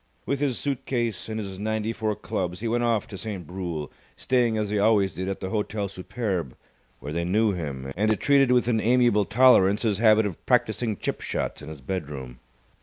[0.25, 3.91] With his suit case and his ninety four clubs he went off to Saint Brule,
[4.17, 6.55] staying as he always did at the Hotel Superbe,
[6.99, 11.21] where they knew him, and treated with an amiable tolerance his habit of practising chip
[11.21, 12.39] shots in his bedroom.